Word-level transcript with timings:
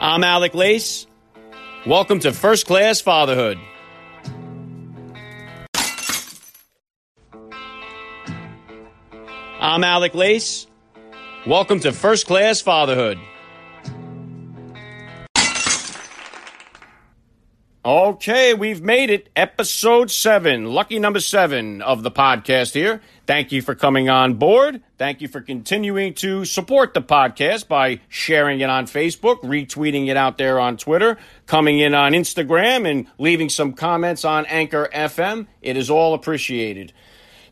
I'm 0.00 0.22
Alec 0.22 0.54
Lace. 0.54 1.06
Welcome 1.86 2.20
to 2.20 2.32
First 2.32 2.66
Class 2.66 3.00
Fatherhood. 3.00 3.58
I'm 9.60 9.82
Alec 9.82 10.14
Lace. 10.14 10.66
Welcome 11.46 11.80
to 11.80 11.92
First 11.92 12.26
Class 12.26 12.60
Fatherhood. 12.60 13.18
Okay, 17.84 18.54
we've 18.54 18.82
made 18.82 19.10
it. 19.10 19.28
Episode 19.36 20.10
seven, 20.10 20.66
lucky 20.72 20.98
number 20.98 21.20
seven 21.20 21.82
of 21.82 22.02
the 22.02 22.10
podcast 22.10 22.72
here. 22.72 23.02
Thank 23.26 23.52
you 23.52 23.62
for 23.62 23.74
coming 23.74 24.10
on 24.10 24.34
board. 24.34 24.82
Thank 24.98 25.22
you 25.22 25.28
for 25.28 25.40
continuing 25.40 26.12
to 26.14 26.44
support 26.44 26.92
the 26.92 27.00
podcast 27.00 27.68
by 27.68 28.00
sharing 28.10 28.60
it 28.60 28.68
on 28.68 28.84
Facebook, 28.84 29.40
retweeting 29.40 30.08
it 30.08 30.16
out 30.16 30.36
there 30.36 30.60
on 30.60 30.76
Twitter, 30.76 31.16
coming 31.46 31.78
in 31.78 31.94
on 31.94 32.12
Instagram, 32.12 32.88
and 32.88 33.06
leaving 33.18 33.48
some 33.48 33.72
comments 33.72 34.26
on 34.26 34.44
Anchor 34.46 34.90
FM. 34.92 35.46
It 35.62 35.78
is 35.78 35.88
all 35.88 36.12
appreciated. 36.12 36.92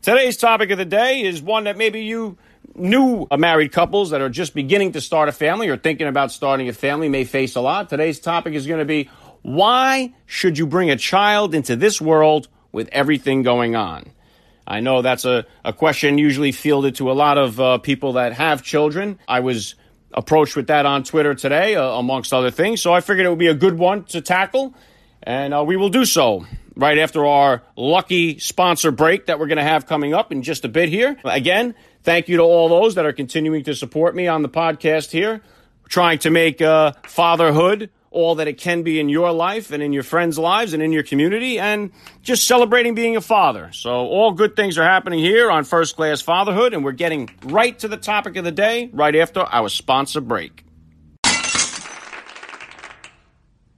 Today's 0.03 0.37
topic 0.37 0.69
of 0.69 0.77
the 0.77 0.85
day 0.85 1.21
is 1.23 1.41
one 1.41 1.63
that 1.63 1.75
maybe 1.75 2.03
you 2.03 2.37
new 2.75 3.25
married 3.35 3.71
couples 3.71 4.11
that 4.11 4.21
are 4.21 4.29
just 4.29 4.53
beginning 4.53 4.91
to 4.91 5.01
start 5.01 5.27
a 5.27 5.31
family 5.31 5.69
or 5.69 5.77
thinking 5.77 6.07
about 6.07 6.31
starting 6.31 6.69
a 6.69 6.73
family 6.73 7.09
may 7.09 7.23
face 7.23 7.55
a 7.55 7.61
lot. 7.61 7.89
Today's 7.89 8.19
topic 8.19 8.53
is 8.53 8.67
going 8.67 8.79
to 8.79 8.85
be 8.85 9.09
why 9.41 10.13
should 10.25 10.57
you 10.57 10.67
bring 10.67 10.89
a 10.89 10.95
child 10.95 11.55
into 11.55 11.75
this 11.75 11.99
world 11.99 12.47
with 12.71 12.89
everything 12.91 13.41
going 13.41 13.75
on? 13.75 14.05
I 14.65 14.79
know 14.79 15.01
that's 15.01 15.25
a, 15.25 15.45
a 15.65 15.73
question 15.73 16.17
usually 16.17 16.51
fielded 16.51 16.95
to 16.95 17.11
a 17.11 17.13
lot 17.13 17.37
of 17.37 17.59
uh, 17.59 17.77
people 17.79 18.13
that 18.13 18.33
have 18.33 18.63
children. 18.63 19.19
I 19.27 19.41
was 19.41 19.75
approached 20.13 20.55
with 20.55 20.67
that 20.67 20.85
on 20.85 21.03
Twitter 21.03 21.35
today, 21.35 21.75
uh, 21.75 21.83
amongst 21.83 22.33
other 22.33 22.51
things, 22.51 22.81
so 22.81 22.93
I 22.93 23.01
figured 23.01 23.25
it 23.25 23.29
would 23.29 23.39
be 23.39 23.47
a 23.47 23.55
good 23.55 23.77
one 23.77 24.03
to 24.05 24.21
tackle, 24.21 24.73
and 25.23 25.53
uh, 25.53 25.63
we 25.65 25.75
will 25.75 25.89
do 25.89 26.05
so 26.05 26.45
right 26.75 26.97
after 26.97 27.25
our 27.25 27.61
lucky 27.75 28.39
sponsor 28.39 28.91
break 28.91 29.27
that 29.27 29.39
we're 29.39 29.47
going 29.47 29.57
to 29.57 29.63
have 29.63 29.85
coming 29.85 30.13
up 30.13 30.31
in 30.31 30.41
just 30.41 30.65
a 30.65 30.69
bit 30.69 30.89
here. 30.89 31.17
Again, 31.23 31.75
thank 32.03 32.27
you 32.27 32.37
to 32.37 32.43
all 32.43 32.69
those 32.69 32.95
that 32.95 33.05
are 33.05 33.13
continuing 33.13 33.63
to 33.65 33.75
support 33.75 34.15
me 34.15 34.27
on 34.27 34.41
the 34.41 34.49
podcast 34.49 35.11
here, 35.11 35.41
trying 35.89 36.19
to 36.19 36.29
make 36.29 36.61
uh, 36.61 36.93
fatherhood 37.03 37.89
all 38.13 38.35
that 38.35 38.47
it 38.47 38.57
can 38.57 38.83
be 38.83 38.99
in 38.99 39.09
your 39.09 39.31
life 39.31 39.71
and 39.71 39.83
in 39.83 39.91
your 39.91 40.03
friends' 40.03 40.39
lives 40.39 40.73
and 40.73 40.81
in 40.81 40.91
your 40.91 41.03
community, 41.03 41.59
and 41.59 41.91
just 42.21 42.47
celebrating 42.47 42.95
being 42.95 43.17
a 43.17 43.21
father. 43.21 43.71
So, 43.73 43.91
all 43.91 44.31
good 44.31 44.55
things 44.55 44.77
are 44.77 44.83
happening 44.83 45.19
here 45.19 45.51
on 45.51 45.65
First 45.65 45.95
Class 45.95 46.21
Fatherhood, 46.21 46.73
and 46.73 46.85
we're 46.85 46.93
getting 46.93 47.29
right 47.43 47.77
to 47.79 47.87
the 47.87 47.97
topic 47.97 48.37
of 48.37 48.45
the 48.45 48.51
day 48.51 48.89
right 48.93 49.15
after 49.15 49.41
our 49.41 49.67
sponsor 49.67 50.21
break. 50.21 50.63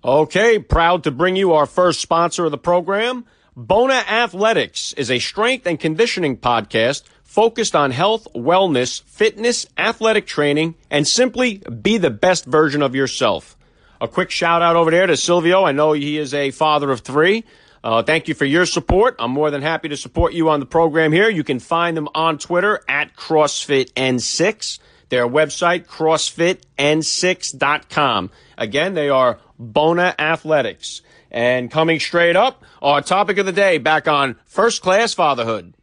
Okay, 0.04 0.60
proud 0.60 1.06
to 1.06 1.12
bring 1.12 1.36
you 1.36 1.54
our 1.54 1.66
first 1.66 2.00
sponsor 2.00 2.46
of 2.46 2.52
the 2.52 2.60
program. 2.60 3.26
Bona 3.56 4.04
Athletics 4.08 4.94
is 4.94 5.10
a 5.10 5.18
strength 5.18 5.66
and 5.66 5.80
conditioning 5.80 6.38
podcast 6.38 7.04
focused 7.24 7.76
on 7.76 7.92
health, 7.92 8.28
wellness, 8.36 9.02
fitness, 9.04 9.66
athletic 9.78 10.28
training, 10.28 10.76
and 10.92 11.08
simply 11.08 11.64
be 11.82 11.98
the 11.98 12.10
best 12.10 12.46
version 12.46 12.82
of 12.82 12.94
yourself. 12.94 13.58
A 14.02 14.08
quick 14.08 14.32
shout 14.32 14.62
out 14.62 14.76
over 14.76 14.92
there 14.92 15.08
to 15.08 15.18
Silvio. 15.18 15.64
I 15.64 15.72
know 15.72 15.94
he 15.94 16.18
is 16.18 16.34
a 16.34 16.52
father 16.52 16.92
of 16.92 17.00
three. 17.02 17.46
Uh, 17.84 18.04
thank 18.04 18.28
you 18.28 18.34
for 18.34 18.46
your 18.46 18.66
support. 18.66 19.16
I'm 19.20 19.32
more 19.32 19.52
than 19.52 19.62
happy 19.62 19.90
to 19.90 19.98
support 19.98 20.34
you 20.34 20.50
on 20.50 20.60
the 20.60 20.66
program 20.66 21.12
here. 21.12 21.30
You 21.30 21.44
can 21.44 21.60
find 21.60 21.96
them 21.96 22.10
on 22.16 22.40
Twitter 22.40 22.82
at 22.90 23.16
CrossFitN6. 23.16 24.80
Their 25.10 25.28
website, 25.28 25.86
CrossFitN6.com. 25.86 28.32
Again, 28.58 28.96
they 28.96 29.10
are 29.10 29.40
Bona 29.60 30.16
Athletics. 30.18 31.04
And 31.30 31.70
coming 31.70 32.00
straight 32.00 32.36
up, 32.36 32.64
our 32.82 33.02
topic 33.02 33.38
of 33.38 33.46
the 33.46 33.52
day 33.52 33.78
back 33.78 34.08
on 34.08 34.36
First 34.46 34.82
Class 34.82 35.14
Fatherhood. 35.14 35.76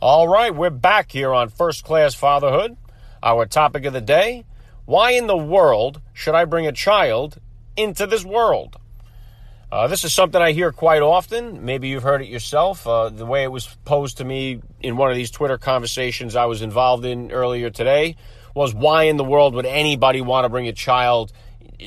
All 0.00 0.28
right, 0.28 0.54
we're 0.54 0.70
back 0.70 1.12
here 1.12 1.32
on 1.32 1.48
First 1.48 1.84
Class 1.84 2.14
Fatherhood. 2.14 2.76
Our 3.22 3.46
topic 3.46 3.84
of 3.84 3.92
the 3.92 4.00
day 4.00 4.44
why 4.84 5.12
in 5.12 5.28
the 5.28 5.36
world 5.36 6.00
should 6.12 6.34
I 6.34 6.44
bring 6.44 6.66
a 6.66 6.72
child 6.72 7.38
into 7.76 8.06
this 8.06 8.24
world? 8.24 8.76
Uh, 9.70 9.86
this 9.86 10.04
is 10.04 10.12
something 10.12 10.42
I 10.42 10.52
hear 10.52 10.72
quite 10.72 11.02
often. 11.02 11.64
Maybe 11.64 11.88
you've 11.88 12.02
heard 12.02 12.20
it 12.20 12.28
yourself. 12.28 12.86
Uh, 12.86 13.08
the 13.08 13.24
way 13.24 13.44
it 13.44 13.52
was 13.52 13.66
posed 13.84 14.18
to 14.18 14.24
me 14.24 14.60
in 14.80 14.96
one 14.96 15.10
of 15.10 15.16
these 15.16 15.30
Twitter 15.30 15.56
conversations 15.56 16.36
I 16.36 16.46
was 16.46 16.62
involved 16.62 17.04
in 17.04 17.30
earlier 17.30 17.70
today 17.70 18.16
was 18.54 18.74
why 18.74 19.04
in 19.04 19.16
the 19.16 19.24
world 19.24 19.54
would 19.54 19.66
anybody 19.66 20.20
want 20.20 20.44
to 20.44 20.50
bring 20.50 20.68
a 20.68 20.72
child 20.72 21.32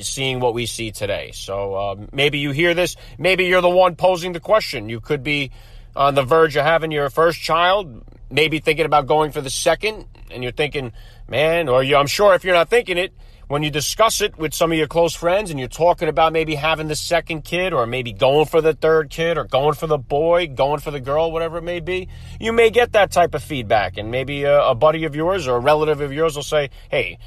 seeing 0.00 0.40
what 0.40 0.54
we 0.54 0.66
see 0.66 0.90
today? 0.90 1.30
So 1.32 1.74
uh, 1.74 1.96
maybe 2.12 2.38
you 2.38 2.50
hear 2.50 2.74
this. 2.74 2.96
Maybe 3.18 3.44
you're 3.44 3.60
the 3.60 3.68
one 3.68 3.94
posing 3.94 4.32
the 4.32 4.40
question. 4.40 4.88
You 4.88 5.00
could 5.00 5.22
be 5.22 5.52
on 5.94 6.14
the 6.14 6.24
verge 6.24 6.56
of 6.56 6.64
having 6.64 6.90
your 6.90 7.08
first 7.08 7.40
child, 7.40 8.02
maybe 8.30 8.58
thinking 8.58 8.86
about 8.86 9.06
going 9.06 9.30
for 9.30 9.42
the 9.42 9.50
second, 9.50 10.06
and 10.30 10.42
you're 10.42 10.52
thinking, 10.52 10.92
man, 11.28 11.68
or 11.68 11.82
you, 11.82 11.96
I'm 11.96 12.06
sure 12.06 12.34
if 12.34 12.44
you're 12.44 12.54
not 12.54 12.68
thinking 12.68 12.98
it, 12.98 13.12
when 13.48 13.62
you 13.62 13.70
discuss 13.70 14.20
it 14.20 14.36
with 14.36 14.52
some 14.54 14.72
of 14.72 14.78
your 14.78 14.88
close 14.88 15.14
friends 15.14 15.50
and 15.50 15.58
you're 15.58 15.68
talking 15.68 16.08
about 16.08 16.32
maybe 16.32 16.56
having 16.56 16.88
the 16.88 16.96
second 16.96 17.42
kid 17.42 17.72
or 17.72 17.86
maybe 17.86 18.12
going 18.12 18.46
for 18.46 18.60
the 18.60 18.74
third 18.74 19.08
kid 19.08 19.38
or 19.38 19.44
going 19.44 19.74
for 19.74 19.86
the 19.86 19.98
boy, 19.98 20.48
going 20.48 20.80
for 20.80 20.90
the 20.90 20.98
girl, 20.98 21.30
whatever 21.30 21.58
it 21.58 21.62
may 21.62 21.78
be, 21.78 22.08
you 22.40 22.52
may 22.52 22.70
get 22.70 22.92
that 22.92 23.12
type 23.12 23.34
of 23.34 23.42
feedback. 23.42 23.98
And 23.98 24.10
maybe 24.10 24.42
a, 24.42 24.60
a 24.62 24.74
buddy 24.74 25.04
of 25.04 25.14
yours 25.14 25.46
or 25.46 25.56
a 25.56 25.60
relative 25.60 26.00
of 26.00 26.12
yours 26.12 26.34
will 26.34 26.42
say, 26.42 26.70
hey, 26.90 27.18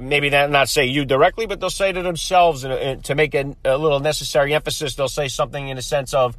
maybe 0.00 0.30
not, 0.30 0.50
not 0.50 0.70
say 0.70 0.86
you 0.86 1.04
directly, 1.04 1.46
but 1.46 1.60
they'll 1.60 1.68
say 1.68 1.92
to 1.92 2.02
themselves 2.02 2.64
and, 2.64 2.72
and 2.72 3.04
to 3.04 3.14
make 3.14 3.34
a, 3.34 3.54
a 3.64 3.76
little 3.76 4.00
necessary 4.00 4.54
emphasis, 4.54 4.94
they'll 4.94 5.08
say 5.08 5.28
something 5.28 5.68
in 5.68 5.76
a 5.76 5.82
sense 5.82 6.14
of, 6.14 6.38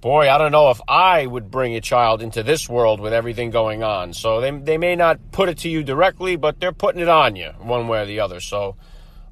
boy, 0.00 0.30
I 0.30 0.38
don't 0.38 0.52
know 0.52 0.70
if 0.70 0.80
I 0.88 1.26
would 1.26 1.50
bring 1.50 1.74
a 1.76 1.80
child 1.80 2.22
into 2.22 2.42
this 2.42 2.68
world 2.68 3.00
with 3.00 3.12
everything 3.12 3.50
going 3.50 3.82
on. 3.82 4.12
So 4.14 4.40
they, 4.40 4.50
they 4.50 4.78
may 4.78 4.96
not 4.96 5.32
put 5.32 5.48
it 5.48 5.58
to 5.58 5.68
you 5.68 5.82
directly, 5.82 6.36
but 6.36 6.60
they're 6.60 6.72
putting 6.72 7.02
it 7.02 7.08
on 7.08 7.36
you 7.36 7.50
one 7.60 7.88
way 7.88 8.02
or 8.02 8.06
the 8.06 8.20
other. 8.20 8.40
So 8.40 8.76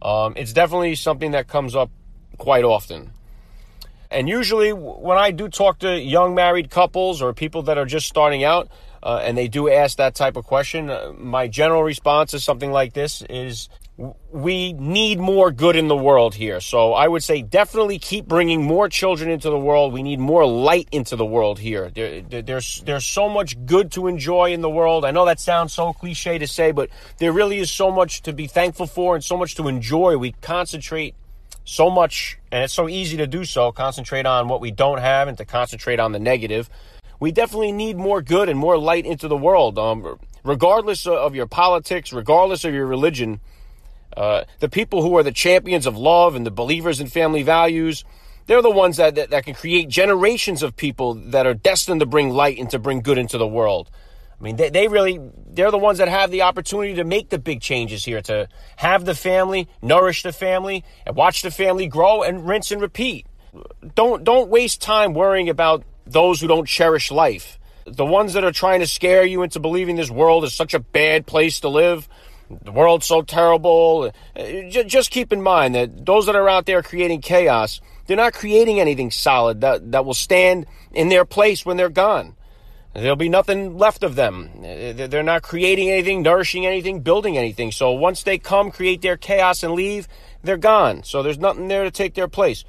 um, 0.03 0.35
it's 0.37 0.53
definitely 0.53 0.95
something 0.95 1.33
that 1.33 1.49
comes 1.49 1.75
up 1.75 1.91
quite 2.37 2.65
often. 2.65 3.13
And 4.11 4.29
usually, 4.29 4.73
when 4.73 5.19
I 5.19 5.33
do 5.33 5.49
talk 5.49 5.81
to 5.81 6.01
young 6.01 6.35
married 6.35 6.71
couples 6.71 7.21
or 7.21 7.35
people 7.35 7.63
that 7.65 7.77
are 7.77 7.85
just 7.85 8.07
starting 8.07 8.43
out, 8.43 8.71
uh, 9.03 9.21
and 9.23 9.37
they 9.37 9.49
do 9.49 9.69
ask 9.69 9.99
that 9.99 10.15
type 10.15 10.37
of 10.37 10.45
question, 10.47 10.89
uh, 10.89 11.13
my 11.17 11.47
general 11.47 11.83
response 11.83 12.33
is 12.33 12.43
something 12.43 12.73
like 12.73 12.95
this: 12.95 13.23
is 13.29 13.69
we 14.31 14.73
need 14.75 15.19
more 15.19 15.51
good 15.51 15.75
in 15.75 15.89
the 15.89 15.97
world 15.97 16.37
here. 16.37 16.61
So 16.61 16.93
I 16.93 17.09
would 17.09 17.25
say 17.25 17.43
definitely 17.43 17.99
keep 17.99 18.27
bringing 18.27 18.63
more 18.63 18.89
children 18.89 19.29
into 19.29 19.51
the 19.51 19.59
world. 19.59 19.93
We 19.93 20.05
need 20.05 20.21
more 20.21 20.47
light 20.47 20.89
into 20.93 21.17
the 21.17 21.25
world 21.25 21.59
here. 21.59 21.91
There, 21.91 22.23
there's 22.23 22.81
there's 22.87 23.05
so 23.05 23.29
much 23.29 23.67
good 23.67 23.91
to 23.93 24.07
enjoy 24.07 24.53
in 24.53 24.61
the 24.61 24.71
world. 24.71 25.05
I 25.05 25.11
know 25.11 25.25
that 25.25 25.41
sounds 25.41 25.73
so 25.73 25.93
cliche 25.93 26.39
to 26.39 26.47
say, 26.47 26.71
but 26.71 26.91
there 27.19 27.33
really 27.33 27.59
is 27.59 27.73
so 27.73 27.91
much 27.91 28.23
to 28.23 28.33
be 28.33 28.47
thankful 28.47 28.87
for 28.87 29.17
and 29.17 29.25
so 29.25 29.37
much 29.37 29.57
to 29.57 29.67
enjoy. 29.67 30.17
We 30.17 30.33
concentrate 30.33 31.17
so 31.65 31.91
much, 31.91 32.39
and 32.53 32.63
it's 32.63 32.75
so 32.75 32.89
easy 32.89 33.17
to 33.17 33.27
do 33.27 33.45
so. 33.45 33.73
Concentrate 33.73 34.27
on 34.27 34.47
what 34.47 34.61
we 34.61 34.71
don't 34.71 35.01
have 35.01 35.27
and 35.27 35.37
to 35.39 35.45
concentrate 35.45 35.99
on 35.99 36.13
the 36.13 36.21
negative. 36.21 36.71
We 37.19 37.33
definitely 37.33 37.73
need 37.73 37.97
more 37.97 38.23
good 38.23 38.49
and 38.49 38.61
more 38.61 38.79
light 38.79 39.07
into 39.07 39.27
the 39.27 39.37
world. 39.37 39.77
Um, 39.77 40.21
regardless 40.45 41.05
of 41.05 41.35
your 41.35 41.47
politics, 41.47 42.13
regardless 42.13 42.65
of 42.65 42.73
your 42.73 42.87
religion 42.87 43.41
uh, 44.19 44.45
the 44.59 44.69
people 44.69 45.01
who 45.01 45.17
are 45.17 45.23
the 45.23 45.31
champions 45.31 45.87
of 45.87 45.97
love 45.97 46.35
and 46.35 46.45
the 46.45 46.51
believers 46.51 46.99
in 46.99 47.07
family 47.07 47.45
values, 47.45 48.05
they're 48.47 48.63
the 48.63 48.69
ones 48.69 48.97
that, 48.97 49.15
that, 49.15 49.31
that 49.31 49.45
can 49.45 49.55
create 49.55 49.89
generations 49.89 50.65
of 50.65 50.75
people 50.75 51.15
that 51.15 51.47
are 51.47 51.55
destined 51.55 52.01
to 52.01 52.07
bring 52.07 52.31
light 52.31 52.59
and 52.59 52.69
to 52.71 52.81
bring 52.81 53.01
good 53.01 53.17
into 53.17 53.39
the 53.39 53.47
world. 53.47 53.89
I 54.41 54.43
mean, 54.43 54.57
they, 54.57 54.71
they 54.71 54.89
really, 54.89 55.21
they're 55.47 55.71
the 55.71 55.79
ones 55.79 55.99
that 55.99 56.09
have 56.09 56.33
the 56.33 56.43
opportunity 56.43 56.95
to 56.95 57.05
make 57.05 57.29
the 57.29 57.39
big 57.39 57.61
changes 57.61 58.05
here, 58.05 58.21
to 58.23 58.49
have 58.75 59.05
the 59.05 59.15
family, 59.15 59.69
nourish 59.83 60.25
the 60.25 60.33
family, 60.33 60.85
and 61.07 61.15
watch 61.15 61.43
the 61.43 61.53
family 61.53 61.87
grow 61.87 62.25
and 62.25 62.49
rinse 62.49 62.73
and 62.73 62.83
repeat. 62.83 63.25
Don't, 63.95 64.25
don't 64.25 64.51
waste 64.51 64.83
time 64.83 65.15
worrying 65.15 65.49
about 65.49 65.85
those 66.07 66.41
who 66.41 66.49
don't 66.49 66.67
cherish 66.67 67.13
life. 67.13 67.61
The 67.87 68.05
ones 68.05 68.33
that 68.33 68.43
are 68.43 68.51
trying 68.51 68.81
to 68.81 68.89
scare 68.89 69.25
you 69.25 69.45
into 69.45 69.61
believing 69.61 69.95
this 69.95 70.11
world 70.11 70.43
is 70.43 70.53
such 70.53 70.75
a 70.75 70.81
bad 70.81 71.25
place 71.25 71.61
to 71.61 71.69
live 71.69 72.09
the 72.51 72.73
world's 72.73 73.07
so 73.07 73.23
terrible. 73.23 74.11
Uh, 74.37 74.43
just 74.69 75.11
keep 75.11 75.33
in 75.33 75.43
mind 75.43 75.75
that 75.75 76.07
those 76.07 76.27
that 76.27 76.37
are 76.37 76.49
out 76.49 76.67
there 76.67 76.83
creating 76.83 77.21
chaos, 77.21 77.81
they're 78.07 78.17
not 78.17 78.33
creating 78.33 78.81
anything 78.81 79.11
solid 79.11 79.61
that, 79.61 79.93
that 79.93 80.05
will 80.05 80.15
stand 80.15 80.67
in 80.93 81.09
their 81.09 81.25
place 81.25 81.67
when 81.67 81.77
they're 81.77 81.89
gone. 81.89 82.35
There'll 82.95 83.17
be 83.17 83.29
nothing 83.29 83.77
left 83.77 84.03
of 84.03 84.17
them. 84.17 84.51
They're 84.63 85.23
not 85.23 85.43
creating 85.43 85.91
anything, 85.91 86.23
nourishing 86.23 86.67
anything, 86.67 87.01
building 87.01 87.37
anything. 87.39 87.71
So 87.71 87.93
once 87.93 88.23
they 88.23 88.39
come, 88.39 88.71
create 88.71 89.03
their 89.03 89.17
chaos, 89.17 89.63
and 89.63 89.75
leave, 89.75 90.09
they're 90.43 90.57
gone. 90.57 91.05
So 91.05 91.23
there's 91.23 91.39
nothing 91.39 91.69
there 91.69 91.85
to 91.85 91.91
take 91.91 92.15
their 92.15 92.29
place. 92.29 92.65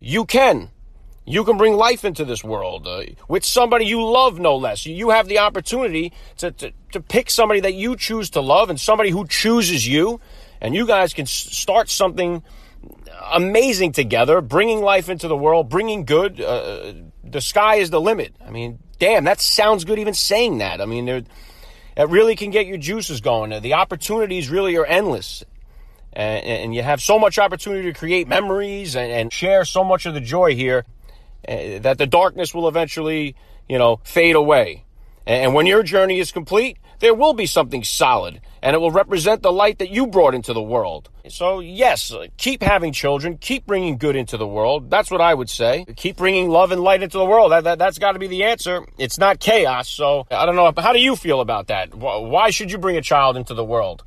You 0.00 0.24
can. 0.24 0.70
You 1.28 1.42
can 1.42 1.56
bring 1.56 1.74
life 1.74 2.04
into 2.04 2.24
this 2.24 2.44
world 2.44 2.86
uh, 2.86 3.02
with 3.26 3.44
somebody 3.44 3.84
you 3.84 4.02
love, 4.04 4.38
no 4.38 4.56
less. 4.56 4.86
You 4.86 5.10
have 5.10 5.26
the 5.26 5.40
opportunity 5.40 6.12
to, 6.38 6.52
to, 6.52 6.72
to 6.92 7.00
pick 7.00 7.30
somebody 7.30 7.60
that 7.60 7.74
you 7.74 7.96
choose 7.96 8.30
to 8.30 8.40
love 8.40 8.70
and 8.70 8.80
somebody 8.80 9.10
who 9.10 9.26
chooses 9.26 9.86
you, 9.86 10.20
and 10.60 10.72
you 10.72 10.86
guys 10.86 11.12
can 11.12 11.26
start 11.26 11.90
something 11.90 12.44
amazing 13.32 13.90
together, 13.90 14.40
bringing 14.40 14.80
life 14.80 15.08
into 15.08 15.26
the 15.26 15.36
world, 15.36 15.68
bringing 15.68 16.04
good. 16.04 16.40
Uh, 16.40 16.92
the 17.24 17.40
sky 17.40 17.76
is 17.76 17.90
the 17.90 18.00
limit. 18.00 18.36
I 18.46 18.50
mean, 18.50 18.78
damn, 19.00 19.24
that 19.24 19.40
sounds 19.40 19.84
good 19.84 19.98
even 19.98 20.14
saying 20.14 20.58
that. 20.58 20.80
I 20.80 20.86
mean, 20.86 21.08
it 21.08 21.26
really 21.96 22.36
can 22.36 22.52
get 22.52 22.66
your 22.66 22.78
juices 22.78 23.20
going. 23.20 23.50
The 23.62 23.74
opportunities 23.74 24.48
really 24.48 24.76
are 24.76 24.86
endless. 24.86 25.42
And, 26.12 26.44
and 26.44 26.74
you 26.74 26.82
have 26.82 27.02
so 27.02 27.18
much 27.18 27.36
opportunity 27.36 27.92
to 27.92 27.98
create 27.98 28.28
memories 28.28 28.94
and, 28.94 29.10
and 29.10 29.32
share 29.32 29.64
so 29.64 29.82
much 29.82 30.06
of 30.06 30.14
the 30.14 30.20
joy 30.20 30.54
here 30.54 30.84
Eh, 31.44 31.78
that 31.80 31.98
the 31.98 32.06
darkness 32.06 32.54
will 32.54 32.68
eventually, 32.68 33.36
you 33.68 33.78
know, 33.78 34.00
fade 34.04 34.36
away. 34.36 34.84
And 35.26 35.54
when 35.54 35.66
your 35.66 35.82
journey 35.82 36.20
is 36.20 36.30
complete, 36.32 36.78
there 37.00 37.14
will 37.14 37.34
be 37.34 37.46
something 37.46 37.82
solid 37.84 38.40
and 38.62 38.74
it 38.74 38.78
will 38.78 38.90
represent 38.90 39.42
the 39.42 39.52
light 39.52 39.78
that 39.78 39.90
you 39.90 40.06
brought 40.06 40.34
into 40.34 40.52
the 40.52 40.62
world. 40.62 41.08
So, 41.28 41.60
yes, 41.60 42.12
uh, 42.12 42.26
keep 42.36 42.62
having 42.62 42.92
children, 42.92 43.38
keep 43.38 43.66
bringing 43.66 43.98
good 43.98 44.16
into 44.16 44.36
the 44.36 44.46
world. 44.46 44.90
That's 44.90 45.10
what 45.10 45.20
I 45.20 45.34
would 45.34 45.50
say. 45.50 45.84
Keep 45.96 46.16
bringing 46.16 46.48
love 46.48 46.72
and 46.72 46.80
light 46.80 47.02
into 47.02 47.18
the 47.18 47.24
world. 47.24 47.52
That, 47.52 47.64
that, 47.64 47.78
that's 47.78 47.98
got 47.98 48.12
to 48.12 48.18
be 48.18 48.26
the 48.26 48.44
answer. 48.44 48.86
It's 48.98 49.18
not 49.18 49.40
chaos. 49.40 49.88
So, 49.88 50.26
I 50.30 50.46
don't 50.46 50.56
know. 50.56 50.72
How 50.76 50.92
do 50.92 51.00
you 51.00 51.16
feel 51.16 51.40
about 51.40 51.68
that? 51.68 51.94
Why 51.94 52.50
should 52.50 52.70
you 52.70 52.78
bring 52.78 52.96
a 52.96 53.02
child 53.02 53.36
into 53.36 53.54
the 53.54 53.64
world? 53.64 54.02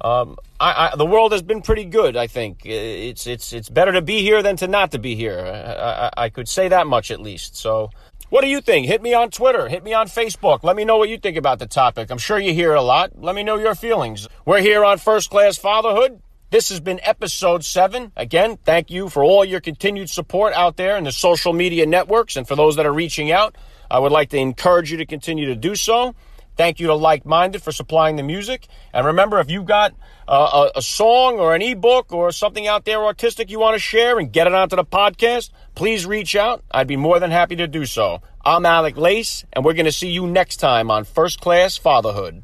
Um, 0.00 0.36
I, 0.58 0.92
I, 0.92 0.96
the 0.96 1.06
world 1.06 1.32
has 1.32 1.42
been 1.42 1.60
pretty 1.60 1.84
good. 1.84 2.16
I 2.16 2.26
think 2.26 2.64
it's 2.64 3.26
it's 3.26 3.52
it's 3.52 3.68
better 3.68 3.92
to 3.92 4.02
be 4.02 4.22
here 4.22 4.42
than 4.42 4.56
to 4.56 4.68
not 4.68 4.92
to 4.92 4.98
be 4.98 5.14
here. 5.14 5.38
I, 5.38 6.10
I, 6.16 6.28
could 6.30 6.48
say 6.48 6.68
that 6.68 6.86
much 6.86 7.10
at 7.10 7.20
least. 7.20 7.56
So, 7.56 7.90
what 8.30 8.40
do 8.40 8.48
you 8.48 8.62
think? 8.62 8.86
Hit 8.86 9.02
me 9.02 9.12
on 9.12 9.30
Twitter. 9.30 9.68
Hit 9.68 9.84
me 9.84 9.92
on 9.92 10.06
Facebook. 10.06 10.62
Let 10.62 10.76
me 10.76 10.84
know 10.84 10.96
what 10.96 11.10
you 11.10 11.18
think 11.18 11.36
about 11.36 11.58
the 11.58 11.66
topic. 11.66 12.10
I'm 12.10 12.18
sure 12.18 12.38
you 12.38 12.54
hear 12.54 12.72
it 12.72 12.78
a 12.78 12.82
lot. 12.82 13.12
Let 13.20 13.34
me 13.34 13.42
know 13.42 13.58
your 13.58 13.74
feelings. 13.74 14.26
We're 14.46 14.62
here 14.62 14.84
on 14.84 14.96
First 14.96 15.28
Class 15.28 15.58
Fatherhood. 15.58 16.22
This 16.50 16.70
has 16.70 16.80
been 16.80 16.98
episode 17.02 17.64
seven. 17.64 18.10
Again, 18.16 18.58
thank 18.64 18.90
you 18.90 19.08
for 19.08 19.22
all 19.22 19.44
your 19.44 19.60
continued 19.60 20.10
support 20.10 20.52
out 20.54 20.76
there 20.76 20.96
in 20.96 21.04
the 21.04 21.12
social 21.12 21.52
media 21.52 21.86
networks, 21.86 22.36
and 22.36 22.48
for 22.48 22.56
those 22.56 22.76
that 22.76 22.86
are 22.86 22.92
reaching 22.92 23.30
out, 23.30 23.54
I 23.90 23.98
would 23.98 24.12
like 24.12 24.30
to 24.30 24.38
encourage 24.38 24.90
you 24.90 24.96
to 24.96 25.06
continue 25.06 25.46
to 25.46 25.54
do 25.54 25.76
so. 25.76 26.14
Thank 26.56 26.80
you 26.80 26.88
to 26.88 26.94
Like 26.94 27.24
Minded 27.24 27.62
for 27.62 27.72
supplying 27.72 28.16
the 28.16 28.22
music. 28.22 28.66
And 28.92 29.06
remember, 29.06 29.40
if 29.40 29.50
you've 29.50 29.66
got 29.66 29.94
uh, 30.28 30.68
a, 30.74 30.78
a, 30.78 30.82
song 30.82 31.38
or 31.38 31.54
an 31.54 31.62
ebook 31.62 32.12
or 32.12 32.32
something 32.32 32.66
out 32.66 32.84
there 32.84 33.02
artistic 33.02 33.50
you 33.50 33.58
want 33.58 33.74
to 33.74 33.80
share 33.80 34.18
and 34.18 34.32
get 34.32 34.46
it 34.46 34.54
onto 34.54 34.76
the 34.76 34.84
podcast, 34.84 35.50
please 35.74 36.06
reach 36.06 36.36
out. 36.36 36.62
I'd 36.70 36.86
be 36.86 36.96
more 36.96 37.18
than 37.18 37.30
happy 37.30 37.56
to 37.56 37.66
do 37.66 37.86
so. 37.86 38.20
I'm 38.44 38.66
Alec 38.66 38.96
Lace, 38.96 39.44
and 39.52 39.64
we're 39.64 39.74
going 39.74 39.86
to 39.86 39.92
see 39.92 40.10
you 40.10 40.26
next 40.26 40.56
time 40.56 40.90
on 40.90 41.04
First 41.04 41.40
Class 41.40 41.76
Fatherhood. 41.76 42.42